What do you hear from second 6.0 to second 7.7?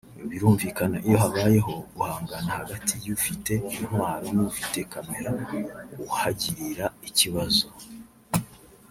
uhagirira ikibazo